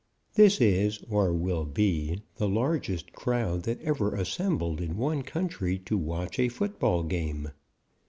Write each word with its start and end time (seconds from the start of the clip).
This 0.33 0.59
is, 0.59 1.03
or 1.11 1.31
will 1.31 1.63
be, 1.63 2.23
the 2.37 2.47
largest 2.49 3.13
crowd 3.13 3.65
that 3.65 3.79
ever 3.83 4.15
assembled 4.15 4.81
in 4.81 4.97
one 4.97 5.21
country 5.21 5.77
to 5.85 5.95
watch 5.95 6.39
a 6.39 6.49
football 6.49 7.03
game." 7.03 7.49